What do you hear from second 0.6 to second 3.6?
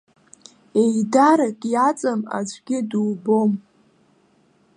Еидарак иаҵам аӡәгьы дубом.